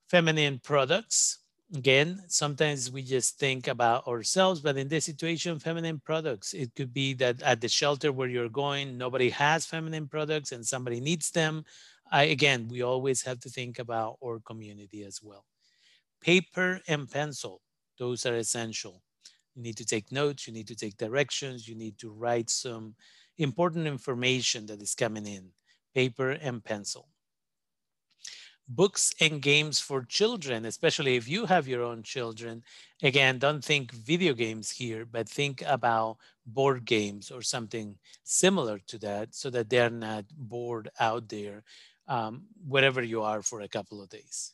Feminine 0.07 0.61
products, 0.63 1.39
again, 1.75 2.23
sometimes 2.27 2.91
we 2.91 3.01
just 3.01 3.37
think 3.39 3.67
about 3.67 4.07
ourselves, 4.07 4.61
but 4.61 4.77
in 4.77 4.87
this 4.87 5.05
situation, 5.05 5.59
feminine 5.59 5.99
products, 5.99 6.53
it 6.53 6.73
could 6.75 6.93
be 6.93 7.13
that 7.15 7.41
at 7.41 7.61
the 7.61 7.67
shelter 7.67 8.11
where 8.11 8.29
you're 8.29 8.49
going, 8.49 8.97
nobody 8.97 9.29
has 9.29 9.65
feminine 9.65 10.07
products 10.07 10.51
and 10.51 10.65
somebody 10.65 10.99
needs 10.99 11.31
them. 11.31 11.65
I, 12.11 12.23
again, 12.23 12.67
we 12.69 12.81
always 12.83 13.21
have 13.23 13.39
to 13.41 13.49
think 13.49 13.79
about 13.79 14.17
our 14.23 14.39
community 14.39 15.03
as 15.03 15.21
well. 15.21 15.45
Paper 16.21 16.79
and 16.87 17.09
pencil, 17.09 17.61
those 17.99 18.25
are 18.25 18.35
essential. 18.35 19.01
You 19.55 19.63
need 19.63 19.77
to 19.77 19.85
take 19.85 20.11
notes, 20.11 20.47
you 20.47 20.53
need 20.53 20.67
to 20.67 20.75
take 20.75 20.97
directions, 20.97 21.67
you 21.67 21.75
need 21.75 21.97
to 21.99 22.11
write 22.11 22.49
some 22.49 22.95
important 23.37 23.87
information 23.87 24.65
that 24.67 24.81
is 24.81 24.95
coming 24.95 25.25
in, 25.25 25.49
paper 25.93 26.31
and 26.31 26.63
pencil 26.63 27.09
books 28.67 29.13
and 29.21 29.41
games 29.41 29.79
for 29.79 30.03
children, 30.03 30.65
especially 30.65 31.15
if 31.15 31.27
you 31.27 31.45
have 31.45 31.67
your 31.67 31.83
own 31.83 32.03
children. 32.03 32.63
Again, 33.01 33.39
don't 33.39 33.63
think 33.63 33.91
video 33.91 34.33
games 34.33 34.71
here, 34.71 35.05
but 35.05 35.29
think 35.29 35.63
about 35.65 36.17
board 36.45 36.85
games 36.85 37.31
or 37.31 37.41
something 37.41 37.95
similar 38.23 38.79
to 38.87 38.97
that 38.99 39.33
so 39.33 39.49
that 39.49 39.69
they're 39.69 39.89
not 39.89 40.25
bored 40.35 40.89
out 40.99 41.29
there 41.29 41.63
um, 42.07 42.43
wherever 42.67 43.01
you 43.01 43.21
are 43.21 43.41
for 43.41 43.61
a 43.61 43.67
couple 43.67 44.01
of 44.01 44.09
days. 44.09 44.53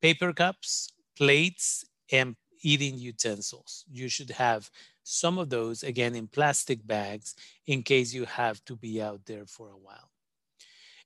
Paper 0.00 0.32
cups, 0.32 0.88
plates, 1.16 1.84
and 2.10 2.36
eating 2.62 2.96
utensils. 2.98 3.84
You 3.90 4.08
should 4.08 4.30
have 4.30 4.70
some 5.02 5.38
of 5.38 5.50
those, 5.50 5.82
again, 5.82 6.14
in 6.14 6.28
plastic 6.28 6.86
bags 6.86 7.34
in 7.66 7.82
case 7.82 8.14
you 8.14 8.24
have 8.24 8.64
to 8.66 8.76
be 8.76 9.02
out 9.02 9.26
there 9.26 9.46
for 9.46 9.70
a 9.70 9.78
while. 9.78 10.10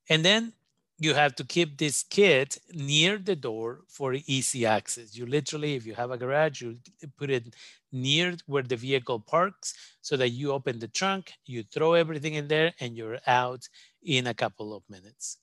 And 0.09 0.25
then 0.25 0.53
you 0.99 1.15
have 1.15 1.35
to 1.37 1.45
keep 1.45 1.77
this 1.77 2.03
kit 2.03 2.59
near 2.73 3.19
the 3.19 3.37
door 3.37 3.81
for 3.89 4.15
easy 4.27 4.65
access. 4.65 5.15
You 5.17 5.27
literally, 5.27 5.75
if 5.75 5.85
you 5.87 5.95
have 5.95 6.11
a 6.11 6.17
garage, 6.17 6.63
you 6.63 6.79
put 7.19 7.31
it 7.31 7.55
near 7.93 8.35
where 8.47 8.63
the 8.63 8.77
vehicle 8.77 9.21
parks 9.21 9.75
so 10.01 10.17
that 10.17 10.31
you 10.31 10.53
open 10.53 10.79
the 10.79 10.89
trunk, 10.89 11.33
you 11.45 11.63
throw 11.65 11.93
everything 11.95 12.35
in 12.35 12.49
there 12.49 12.73
and 12.81 12.97
you're 12.97 13.19
out 13.27 13.69
in 14.03 14.27
a 14.27 14.35
couple 14.35 14.75
of 14.75 14.83
minutes. 14.89 15.39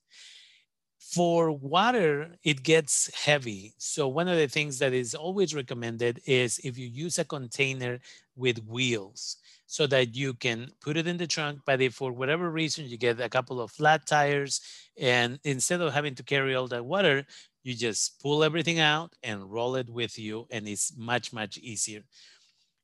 For 1.00 1.52
water, 1.52 2.38
it 2.44 2.64
gets 2.64 3.14
heavy. 3.14 3.74
So 3.78 4.08
one 4.08 4.28
of 4.28 4.38
the 4.38 4.48
things 4.48 4.80
that 4.80 4.94
is 4.94 5.14
always 5.14 5.54
recommended 5.54 6.22
is 6.26 6.60
if 6.64 6.78
you 6.78 6.88
use 6.88 7.20
a 7.20 7.26
container 7.26 8.00
with 8.36 8.66
wheels 8.66 9.38
so 9.66 9.88
that 9.88 10.16
you 10.16 10.34
can 10.34 10.70
put 10.82 10.98
it 10.98 11.08
in 11.08 11.18
the 11.18 11.28
trunk. 11.28 11.60
But 11.66 11.82
if 11.82 11.96
for 11.96 12.12
whatever 12.12 12.52
reason 12.52 12.86
you 12.86 12.98
get 12.98 13.20
a 13.20 13.30
couple 13.30 13.62
of 13.62 13.72
flat 13.72 14.06
tires 14.06 14.62
and 15.00 15.40
instead 15.44 15.82
of 15.82 15.94
having 15.94 16.16
to 16.16 16.24
carry 16.24 16.56
all 16.56 16.68
that 16.68 16.86
water, 16.86 17.26
you 17.64 17.74
just 17.74 18.22
pull 18.22 18.44
everything 18.44 18.80
out 18.80 19.14
and 19.24 19.52
roll 19.52 19.76
it 19.76 19.90
with 19.90 20.20
you 20.20 20.48
and 20.52 20.68
it's 20.68 20.96
much, 20.98 21.34
much 21.34 21.58
easier. 21.58 22.02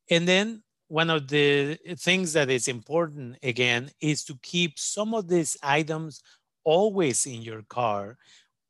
And 0.09 0.27
then 0.27 0.63
one 0.87 1.09
of 1.09 1.27
the 1.27 1.77
things 1.97 2.33
that 2.33 2.49
is 2.49 2.67
important 2.67 3.37
again 3.43 3.91
is 4.01 4.23
to 4.25 4.37
keep 4.41 4.79
some 4.79 5.13
of 5.13 5.27
these 5.27 5.55
items 5.61 6.23
always 6.63 7.25
in 7.25 7.41
your 7.41 7.61
car 7.63 8.17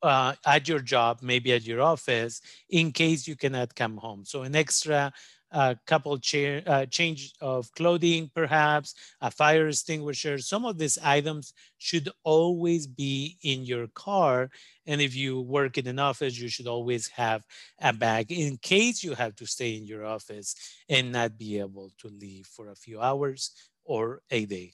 uh, 0.02 0.34
at 0.46 0.68
your 0.68 0.80
job, 0.80 1.20
maybe 1.22 1.54
at 1.54 1.66
your 1.66 1.82
office, 1.82 2.42
in 2.70 2.92
case 2.92 3.28
you 3.28 3.36
cannot 3.36 3.76
come 3.76 3.98
home. 3.98 4.26
So 4.26 4.44
an 4.44 4.56
extra 4.56 5.12
a 5.52 5.78
couple 5.86 6.18
cha 6.20 6.62
uh, 6.66 6.86
change 6.86 7.34
of 7.42 7.72
clothing, 7.74 8.30
perhaps 8.34 8.94
a 9.22 9.32
fire 9.32 9.68
extinguisher. 9.68 10.38
Some 10.38 10.66
of 10.66 10.78
these 10.78 10.98
items 11.00 11.54
should 11.78 12.10
always 12.24 12.88
be 12.88 13.38
in 13.42 13.66
your 13.66 13.88
car. 13.88 14.50
And 14.86 15.02
if 15.02 15.16
you 15.16 15.42
work 15.42 15.78
in 15.78 15.88
an 15.88 16.00
office, 16.00 16.40
you 16.40 16.50
should 16.50 16.68
always 16.68 17.08
have 17.10 17.46
a 17.80 17.94
bag 17.94 18.32
in 18.32 18.58
case 18.58 19.04
you 19.04 19.14
have 19.16 19.36
to 19.38 19.46
stay 19.46 19.76
in 19.76 19.86
your 19.86 20.06
office 20.06 20.56
and 20.90 21.12
not 21.12 21.38
be 21.38 21.60
able 21.60 21.92
to 22.00 22.08
leave 22.10 22.48
for 22.48 22.70
a 22.70 22.76
few 22.76 23.00
hours 23.02 23.52
or 23.84 24.22
a 24.32 24.46
day. 24.46 24.74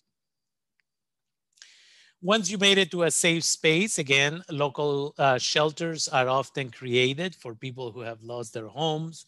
Once 2.21 2.49
you 2.49 2.57
made 2.57 2.77
it 2.77 2.89
to 2.91 3.03
a 3.03 3.11
safe 3.11 3.43
space, 3.43 3.97
again, 3.99 4.43
local 4.49 5.13
uh, 5.17 5.37
shelters 5.37 6.07
are 6.07 6.27
often 6.27 6.71
created 6.71 7.35
for 7.35 7.53
people 7.53 7.91
who 7.91 8.01
have 8.01 8.23
lost 8.23 8.53
their 8.53 8.67
homes 8.67 9.25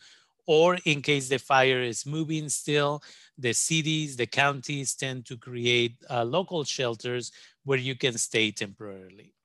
or 0.47 0.77
in 0.85 1.01
case 1.03 1.29
the 1.29 1.39
fire 1.39 1.81
is 1.81 2.05
moving 2.05 2.49
still, 2.49 3.03
the 3.37 3.53
cities, 3.53 4.17
the 4.17 4.27
counties 4.27 4.95
tend 4.95 5.25
to 5.27 5.37
create 5.37 5.97
uh, 6.09 6.23
local 6.23 6.63
shelters 6.63 7.31
where 7.65 7.77
you 7.79 7.95
can 7.95 8.17
stay 8.17 8.51
temporarily. 8.51 9.35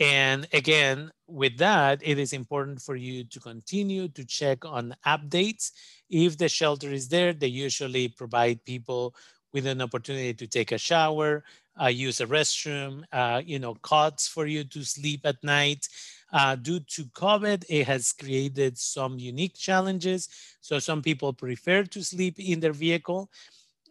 And 0.00 0.48
again, 0.52 1.10
with 1.26 1.58
that, 1.58 2.00
it 2.02 2.18
is 2.18 2.32
important 2.32 2.80
for 2.80 2.96
you 2.96 3.24
to 3.24 3.40
continue 3.40 4.08
to 4.08 4.24
check 4.24 4.64
on 4.64 4.94
updates. 5.06 5.70
If 6.10 6.38
the 6.38 6.48
shelter 6.48 6.90
is 6.92 7.08
there, 7.08 7.32
they 7.32 7.46
usually 7.48 8.08
provide 8.08 8.64
people 8.64 9.14
with 9.52 9.66
an 9.66 9.82
opportunity 9.82 10.34
to 10.34 10.46
take 10.46 10.72
a 10.72 10.78
shower, 10.78 11.44
uh, 11.80 11.86
use 11.88 12.20
a 12.20 12.26
restroom, 12.26 13.04
uh, 13.12 13.42
you 13.44 13.58
know, 13.58 13.74
cots 13.82 14.26
for 14.26 14.46
you 14.46 14.64
to 14.64 14.82
sleep 14.82 15.20
at 15.24 15.42
night. 15.44 15.88
Uh, 16.32 16.56
due 16.56 16.80
to 16.80 17.04
COVID, 17.06 17.64
it 17.68 17.86
has 17.86 18.12
created 18.12 18.78
some 18.78 19.18
unique 19.18 19.54
challenges. 19.54 20.28
So 20.60 20.78
some 20.78 21.02
people 21.02 21.32
prefer 21.32 21.84
to 21.84 22.02
sleep 22.02 22.38
in 22.38 22.60
their 22.60 22.72
vehicle. 22.72 23.30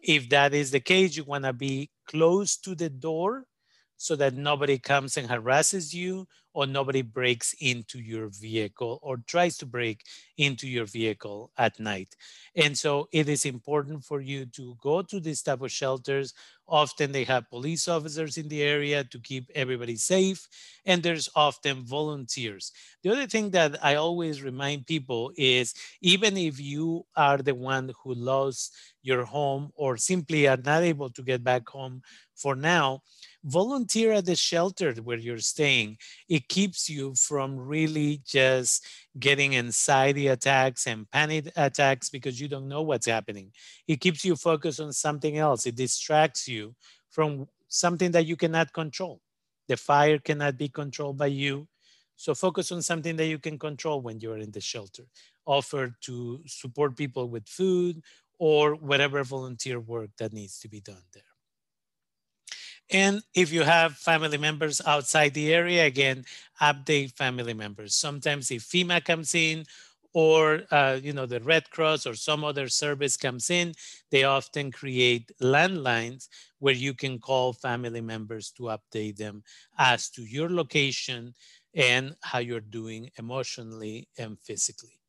If 0.02 0.28
that 0.30 0.52
is 0.52 0.70
the 0.72 0.80
case, 0.80 1.16
you 1.16 1.24
wanna 1.24 1.52
be 1.52 1.90
close 2.06 2.56
to 2.58 2.74
the 2.74 2.90
door 2.90 3.46
so 4.02 4.16
that 4.16 4.34
nobody 4.34 4.78
comes 4.78 5.16
and 5.16 5.28
harasses 5.28 5.94
you 5.94 6.26
or 6.54 6.66
nobody 6.66 7.02
breaks 7.02 7.54
into 7.60 7.98
your 7.98 8.28
vehicle 8.28 8.98
or 9.02 9.16
tries 9.26 9.56
to 9.56 9.64
break 9.64 10.02
into 10.36 10.66
your 10.68 10.84
vehicle 10.84 11.50
at 11.56 11.78
night. 11.80 12.14
And 12.54 12.76
so 12.76 13.08
it 13.12 13.28
is 13.28 13.44
important 13.46 14.04
for 14.04 14.20
you 14.20 14.44
to 14.46 14.76
go 14.82 15.02
to 15.02 15.20
these 15.20 15.42
type 15.42 15.62
of 15.62 15.70
shelters. 15.70 16.34
Often 16.68 17.12
they 17.12 17.24
have 17.24 17.48
police 17.48 17.88
officers 17.88 18.36
in 18.36 18.48
the 18.48 18.62
area 18.62 19.04
to 19.04 19.18
keep 19.18 19.50
everybody 19.54 19.96
safe. 19.96 20.48
And 20.84 21.02
there's 21.02 21.28
often 21.34 21.84
volunteers. 21.84 22.72
The 23.02 23.10
other 23.10 23.26
thing 23.26 23.50
that 23.50 23.82
I 23.84 23.94
always 23.94 24.42
remind 24.42 24.86
people 24.86 25.32
is 25.36 25.74
even 26.00 26.36
if 26.36 26.60
you 26.60 27.06
are 27.16 27.38
the 27.38 27.54
one 27.54 27.92
who 28.02 28.14
lost 28.14 28.74
your 29.02 29.24
home 29.24 29.70
or 29.74 29.96
simply 29.96 30.46
are 30.48 30.56
not 30.58 30.82
able 30.82 31.10
to 31.10 31.22
get 31.22 31.42
back 31.44 31.68
home 31.68 32.02
for 32.34 32.54
now, 32.56 33.02
volunteer 33.44 34.12
at 34.12 34.26
the 34.26 34.36
shelter 34.36 34.92
where 35.02 35.18
you're 35.18 35.38
staying. 35.38 35.98
It 36.28 36.48
keeps 36.48 36.88
you 36.88 37.14
from 37.14 37.56
really 37.58 38.20
just 38.24 38.86
getting 39.18 39.56
anxiety 39.56 40.28
attacks 40.28 40.86
and 40.86 41.10
panic 41.10 41.50
attacks 41.56 42.08
because 42.10 42.40
you 42.40 42.48
don't 42.48 42.68
know 42.68 42.82
what's 42.82 43.06
happening. 43.06 43.52
It 43.88 44.00
keeps 44.00 44.24
you 44.24 44.36
focused 44.36 44.80
on 44.80 44.92
something 44.92 45.38
else. 45.38 45.66
It 45.66 45.76
distracts 45.76 46.46
you 46.46 46.74
from 47.10 47.48
something 47.68 48.12
that 48.12 48.26
you 48.26 48.36
cannot 48.36 48.72
control. 48.72 49.20
The 49.68 49.76
fire 49.76 50.18
cannot 50.18 50.56
be 50.58 50.68
controlled 50.68 51.18
by 51.18 51.26
you. 51.26 51.68
So 52.16 52.34
focus 52.34 52.70
on 52.70 52.82
something 52.82 53.16
that 53.16 53.26
you 53.26 53.38
can 53.38 53.58
control 53.58 54.00
when 54.00 54.20
you're 54.20 54.38
in 54.38 54.52
the 54.52 54.60
shelter. 54.60 55.04
Offer 55.46 55.96
to 56.02 56.40
support 56.46 56.96
people 56.96 57.28
with 57.28 57.48
food 57.48 58.02
or 58.38 58.74
whatever 58.74 59.24
volunteer 59.24 59.80
work 59.80 60.10
that 60.18 60.32
needs 60.32 60.60
to 60.60 60.68
be 60.68 60.80
done 60.80 61.02
there. 61.12 61.31
And 62.92 63.22
if 63.34 63.50
you 63.52 63.62
have 63.62 63.96
family 63.96 64.36
members 64.36 64.80
outside 64.86 65.32
the 65.34 65.52
area, 65.52 65.86
again, 65.86 66.24
update 66.60 67.12
family 67.12 67.54
members. 67.54 67.94
Sometimes 67.94 68.50
if 68.50 68.64
FEMA 68.64 69.02
comes 69.04 69.34
in 69.34 69.64
or 70.12 70.62
uh, 70.70 71.00
you 71.02 71.14
know 71.14 71.24
the 71.24 71.40
Red 71.40 71.70
Cross 71.70 72.06
or 72.06 72.14
some 72.14 72.44
other 72.44 72.68
service 72.68 73.16
comes 73.16 73.48
in, 73.48 73.72
they 74.10 74.24
often 74.24 74.70
create 74.70 75.32
landlines 75.40 76.28
where 76.58 76.74
you 76.74 76.92
can 76.92 77.18
call 77.18 77.54
family 77.54 78.02
members 78.02 78.50
to 78.52 78.64
update 78.64 79.16
them 79.16 79.42
as 79.78 80.10
to 80.10 80.22
your 80.22 80.50
location 80.50 81.34
and 81.74 82.14
how 82.20 82.40
you're 82.40 82.60
doing 82.60 83.10
emotionally 83.18 84.06
and 84.18 84.38
physically. 84.38 85.00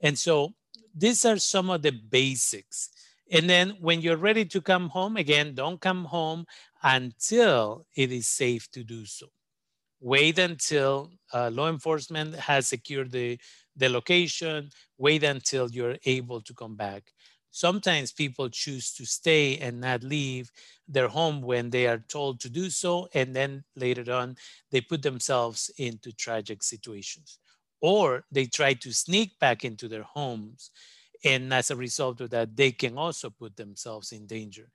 And 0.00 0.18
so 0.18 0.54
these 0.94 1.24
are 1.26 1.36
some 1.36 1.70
of 1.70 1.82
the 1.82 1.92
basics. 1.92 2.90
And 3.30 3.48
then 3.48 3.76
when 3.80 4.00
you're 4.00 4.16
ready 4.16 4.44
to 4.46 4.60
come 4.60 4.88
home, 4.88 5.16
again, 5.16 5.54
don't 5.54 5.80
come 5.80 6.06
home 6.06 6.46
until 6.82 7.86
it 7.96 8.12
is 8.12 8.28
safe 8.28 8.70
to 8.72 8.84
do 8.84 9.04
so. 9.06 9.26
Wait 10.00 10.38
until 10.38 11.10
uh, 11.34 11.50
law 11.52 11.68
enforcement 11.68 12.34
has 12.36 12.68
secured 12.68 13.10
the, 13.10 13.38
the 13.76 13.88
location. 13.88 14.70
Wait 14.96 15.24
until 15.24 15.70
you're 15.70 15.96
able 16.04 16.40
to 16.40 16.54
come 16.54 16.76
back. 16.76 17.12
Sometimes 17.50 18.12
people 18.12 18.48
choose 18.48 18.92
to 18.94 19.04
stay 19.04 19.56
and 19.58 19.80
not 19.80 20.04
leave 20.04 20.52
their 20.86 21.08
home 21.08 21.40
when 21.42 21.70
they 21.70 21.86
are 21.86 21.98
told 21.98 22.38
to 22.40 22.50
do 22.50 22.70
so. 22.70 23.08
And 23.14 23.34
then 23.34 23.64
later 23.74 24.12
on, 24.12 24.36
they 24.70 24.80
put 24.80 25.02
themselves 25.02 25.70
into 25.78 26.12
tragic 26.12 26.62
situations. 26.62 27.38
Or 27.80 28.24
they 28.30 28.46
try 28.46 28.74
to 28.74 28.92
sneak 28.92 29.38
back 29.40 29.64
into 29.64 29.88
their 29.88 30.02
homes. 30.04 30.70
And 31.24 31.52
as 31.52 31.70
a 31.70 31.76
result 31.76 32.20
of 32.20 32.30
that, 32.30 32.54
they 32.56 32.70
can 32.70 32.96
also 32.96 33.30
put 33.30 33.56
themselves 33.56 34.12
in 34.12 34.26
danger 34.26 34.70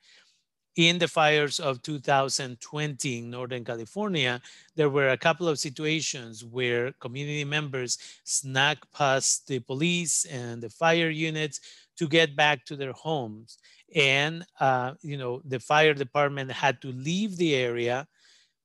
in 0.76 0.98
the 1.00 1.08
fires 1.08 1.60
of 1.60 1.82
2020 1.84 3.20
in 3.20 3.30
Northern 3.30 3.64
California, 3.64 4.42
there 4.76 4.90
were 4.90 5.10
a 5.10 5.18
couple 5.18 5.48
of 5.48 5.60
situations 5.60 6.44
where 6.44 6.94
community 6.94 7.44
members 7.46 7.98
snuck 8.24 8.92
past 8.92 9.48
the 9.48 9.60
police 9.60 10.26
and 10.26 10.64
the 10.64 10.70
fire 10.70 11.10
units 11.10 11.60
to 11.98 12.08
get 12.08 12.36
back 12.36 12.66
to 12.66 12.76
their 12.76 12.94
homes. 12.94 13.58
And, 13.96 14.46
uh, 14.60 14.96
you 15.02 15.18
know, 15.18 15.42
the 15.46 15.60
fire 15.60 15.94
department 15.94 16.52
had 16.52 16.82
to 16.82 16.92
leave 16.92 17.38
the 17.38 17.54
area 17.56 18.08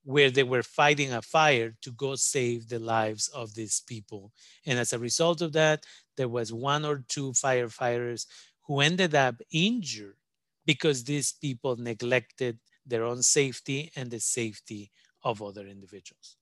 where 0.04 0.30
they 0.30 0.44
were 0.44 0.62
fighting 0.62 1.12
a 1.12 1.22
fire 1.22 1.76
to 1.82 1.92
go 1.92 2.14
save 2.16 2.68
the 2.68 2.78
lives 2.78 3.28
of 3.28 3.54
these 3.54 3.80
people. 3.86 4.32
And 4.66 4.78
as 4.78 4.92
a 4.92 4.98
result 4.98 5.42
of 5.42 5.52
that, 5.54 5.84
there 6.16 6.28
was 6.28 6.52
one 6.52 6.84
or 6.84 7.04
two 7.08 7.32
firefighters 7.32 8.26
who 8.66 8.80
ended 8.80 9.14
up 9.14 9.36
injured 9.52 10.17
because 10.68 11.02
these 11.02 11.32
people 11.32 11.76
neglected 11.76 12.58
their 12.84 13.02
own 13.02 13.22
safety 13.22 13.90
and 13.96 14.10
the 14.10 14.20
safety 14.20 14.90
of 15.24 15.40
other 15.40 15.66
individuals. 15.66 16.36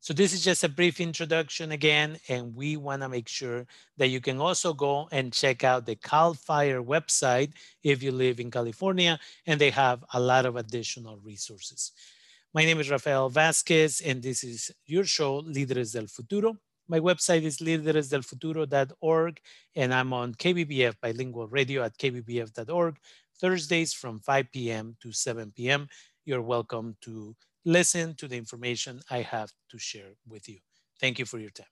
So 0.00 0.14
this 0.14 0.32
is 0.32 0.42
just 0.42 0.64
a 0.64 0.70
brief 0.70 1.00
introduction 1.00 1.70
again, 1.72 2.16
and 2.30 2.56
we 2.56 2.78
wanna 2.78 3.10
make 3.10 3.28
sure 3.28 3.66
that 3.98 4.08
you 4.08 4.22
can 4.22 4.40
also 4.40 4.72
go 4.72 5.06
and 5.12 5.34
check 5.34 5.64
out 5.64 5.84
the 5.84 5.96
CAL 5.96 6.32
FIRE 6.32 6.82
website 6.82 7.52
if 7.82 8.02
you 8.02 8.10
live 8.10 8.40
in 8.40 8.50
California, 8.50 9.20
and 9.46 9.60
they 9.60 9.70
have 9.70 10.02
a 10.14 10.18
lot 10.18 10.46
of 10.46 10.56
additional 10.56 11.18
resources. 11.18 11.92
My 12.54 12.64
name 12.64 12.80
is 12.80 12.90
Rafael 12.90 13.30
Vázquez, 13.30 14.00
and 14.04 14.22
this 14.22 14.42
is 14.44 14.70
your 14.86 15.04
show, 15.04 15.42
Líderes 15.42 15.92
del 15.92 16.06
Futuro. 16.06 16.56
My 16.88 17.00
website 17.00 17.42
is 17.42 17.58
lideresdelfuturo.org, 17.58 19.40
and 19.76 19.94
I'm 19.94 20.12
on 20.12 20.34
KBBF 20.34 20.94
bilingual 21.00 21.48
radio 21.48 21.84
at 21.84 21.96
kbbf.org 21.96 22.96
Thursdays 23.42 23.92
from 23.92 24.20
5 24.20 24.52
p.m. 24.52 24.96
to 25.02 25.10
7 25.10 25.52
p.m. 25.56 25.88
You're 26.24 26.40
welcome 26.40 26.96
to 27.00 27.34
listen 27.64 28.14
to 28.14 28.28
the 28.28 28.36
information 28.36 29.00
I 29.10 29.22
have 29.22 29.50
to 29.70 29.78
share 29.78 30.12
with 30.28 30.48
you. 30.48 30.58
Thank 31.00 31.18
you 31.18 31.26
for 31.26 31.40
your 31.40 31.50
time. 31.50 31.66